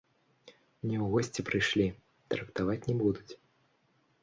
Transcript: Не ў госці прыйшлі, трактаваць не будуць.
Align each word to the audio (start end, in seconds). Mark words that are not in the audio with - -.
Не 0.89 0.95
ў 1.03 1.09
госці 1.15 1.45
прыйшлі, 1.51 1.87
трактаваць 2.35 2.81
не 2.89 2.95
будуць. 3.05 3.31